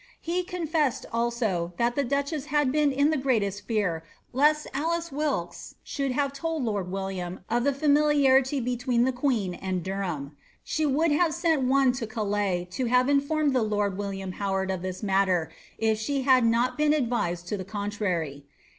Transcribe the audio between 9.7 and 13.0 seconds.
Derhaou She would have seal one to Calais to